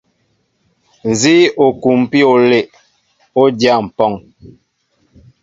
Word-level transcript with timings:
Nzi 1.09 1.35
o 1.63 1.65
kumpi 1.81 2.19
olɛʼ, 2.33 2.67
o 3.41 3.43
dya 3.59 3.73
mpɔŋ. 3.85 4.13